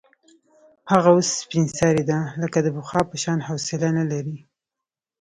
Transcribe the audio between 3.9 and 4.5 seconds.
نه لري.